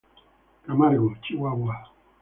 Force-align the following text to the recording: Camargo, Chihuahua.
Camargo, 0.65 1.13
Chihuahua. 1.21 1.75